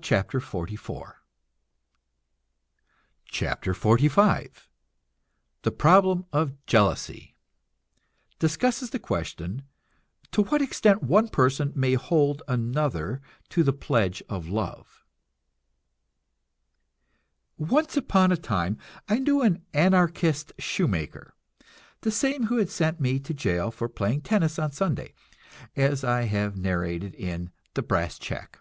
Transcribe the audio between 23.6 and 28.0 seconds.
for playing tennis on Sunday, as I have narrated in "The